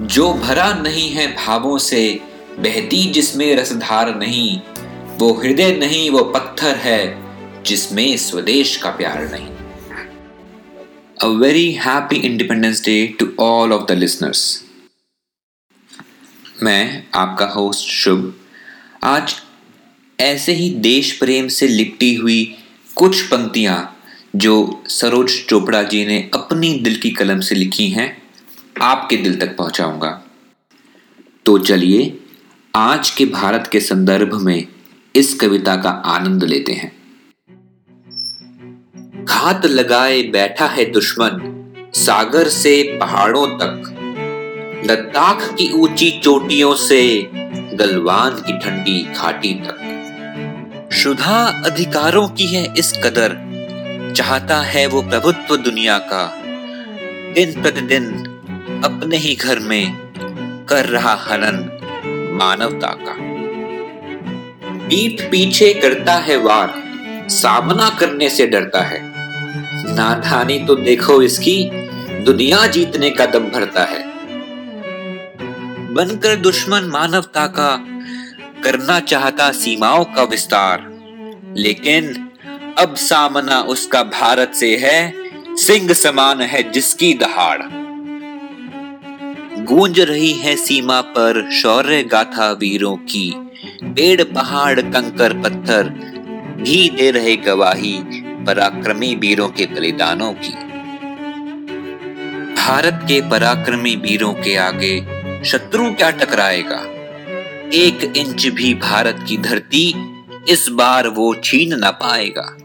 [0.00, 2.20] जो भरा नहीं है भावों से,
[2.58, 4.60] बहती जिसमें रसधार नहीं,
[5.18, 7.18] वो हृदय नहीं, वो पत्थर है,
[7.62, 9.48] जिसमें स्वदेश का प्यार नहीं।
[11.22, 14.64] A very happy independence day to all of the listeners
[16.62, 18.34] मैं, आपका होस्ट शुभ,
[19.02, 19.34] आज
[20.20, 22.56] ऐसे ही देश प्रेम से लिपटी हुई
[22.96, 23.96] कुछ पंक्तियाँ
[24.36, 28.22] जो सरोज चोपड़ा जी ने अपनी दिल की कलम से लिखी हैं।
[28.82, 30.22] आपके दिल तक पहुंचाऊँगा।
[31.46, 32.20] तो चलिए,
[32.76, 34.68] आज के भारत के संदर्भ में
[35.16, 37.00] इस कविता का आनंद लेते हैं।
[39.24, 41.56] घात लगाए बैठा है दुश्मन,
[41.94, 43.96] सागर से पहाड़ों तक।
[44.90, 47.30] लद्दाख की ऊँची चोटियों से
[47.74, 49.86] गलवान की ठंडी घाटी तक।
[50.92, 53.50] शुदा अधिकारों की है इस कदर,
[54.16, 56.42] चाहता है वो प्रभुत्व दुनिया का।
[57.32, 58.36] दिन प्रतिदिन
[58.84, 59.94] अपने ही घर में
[60.68, 61.80] कर रहा हनन
[62.32, 63.16] मानवता का।
[64.78, 66.74] पीठ पीछे करता है वार,
[67.28, 69.00] सामना करने से डरता है।
[69.94, 71.70] नाधानी तो देखो इसकी,
[72.24, 74.02] दुनिया जीतने का दम भरता है।
[75.94, 77.86] बनकर दुश्मन मानवता का,
[78.62, 80.90] करना चाहता सीमाओं का विस्तार।
[81.56, 82.30] लेकिन
[82.78, 85.14] अब सामना उसका भारत से है,
[85.56, 87.79] सिंह समान है जिसकी दहाड़।
[89.58, 93.32] गूंज रही है सीमा पर शौर्य गाथा वीरों की।
[93.84, 95.88] पेड़, पहाड़, कंकर, पत्थर,
[96.60, 97.98] भी दे रहे गवाही
[98.46, 100.52] पराक्रमी वीरों के बलिदानों की।
[102.54, 105.00] भारत के पराक्रमी वीरों के आगे
[105.44, 106.84] शत्रु क्या टकराएगा?
[107.74, 109.94] एक इंच भी भारत की धरती
[110.48, 112.56] इस बार वो छीन ना पाएगा।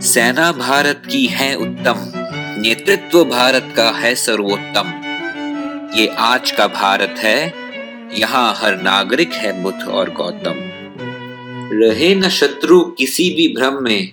[0.00, 1.94] सेना भारत की है उत्तम,
[2.60, 5.01] नेतृत्व भारत का है सर्वोत्तम।
[5.96, 7.54] ये आज का भारत है।
[8.18, 10.54] यहाँ हर नागरिक है बुद्ध और गौतम।
[11.78, 14.12] रहे न शत्रु किसी भी भ्रम में।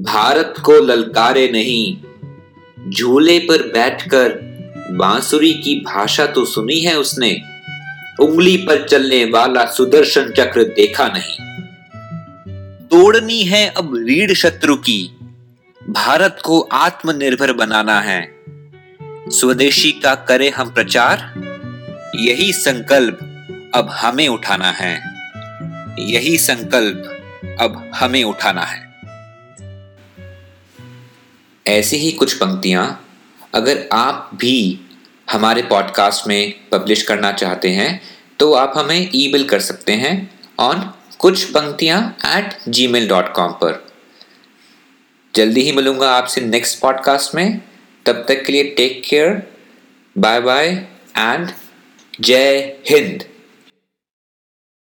[0.00, 1.96] भारत को ललकारे नहीं।
[2.90, 4.28] झूले पर बैठकर
[4.90, 7.42] बांसुरी की भाषा तो सुनी है उसने।
[8.20, 11.36] उंगली पर चलने वाला सुदर्शन चक्र देखा नहीं।
[12.86, 15.16] तोड़नी है अब रीढ़ शत्रु की।
[15.90, 18.31] भारत को आत्मनिर्भर बनाना है।
[19.28, 21.18] स्वदेशी का करें हम प्रचार।
[22.16, 23.18] यही संकल्प
[23.74, 24.94] अब हमें उठाना है।
[25.98, 28.94] यही संकल्प अब हमें उठाना है।
[31.66, 33.08] ऐसी ही कुछ पंक्तियाँ
[33.54, 34.80] अगर आप भी
[35.30, 38.00] हमारे पॉडकास्ट में पब्लिश करना चाहते हैं
[38.38, 43.52] तो आप हमें ईमेल कर सकते हैं ऑन कुछ पंक्तियाँ at ji mail dot com
[43.52, 43.92] पर।
[45.34, 47.60] जल्दी ही मिलूँगा आपसे नेक्स्ट पॉडकास्ट में।
[48.06, 49.42] तब तक के लिए take care
[50.16, 50.68] bye bye
[51.18, 51.48] and
[52.20, 52.58] जय
[52.90, 53.24] हिंद।